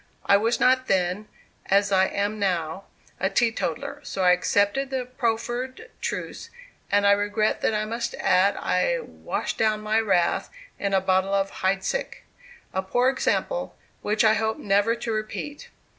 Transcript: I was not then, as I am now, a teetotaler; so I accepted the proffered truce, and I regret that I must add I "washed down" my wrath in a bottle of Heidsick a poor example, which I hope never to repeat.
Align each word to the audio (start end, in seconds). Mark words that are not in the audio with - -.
I 0.25 0.35
was 0.35 0.59
not 0.59 0.87
then, 0.87 1.27
as 1.67 1.91
I 1.91 2.07
am 2.07 2.39
now, 2.39 2.85
a 3.19 3.29
teetotaler; 3.29 3.99
so 4.03 4.23
I 4.23 4.31
accepted 4.31 4.89
the 4.89 5.05
proffered 5.05 5.91
truce, 6.01 6.49
and 6.91 7.05
I 7.05 7.11
regret 7.11 7.61
that 7.61 7.75
I 7.75 7.85
must 7.85 8.15
add 8.15 8.57
I 8.57 8.97
"washed 9.01 9.59
down" 9.59 9.81
my 9.81 9.99
wrath 9.99 10.49
in 10.79 10.95
a 10.95 11.01
bottle 11.01 11.35
of 11.35 11.51
Heidsick 11.61 12.23
a 12.73 12.81
poor 12.81 13.09
example, 13.11 13.77
which 14.01 14.23
I 14.23 14.33
hope 14.33 14.57
never 14.57 14.95
to 14.95 15.11
repeat. 15.11 15.69